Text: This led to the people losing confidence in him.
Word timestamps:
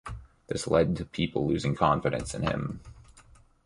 This 0.47 0.65
led 0.67 0.95
to 0.95 1.03
the 1.03 1.09
people 1.11 1.47
losing 1.47 1.75
confidence 1.75 2.33
in 2.33 2.41
him. 2.41 2.79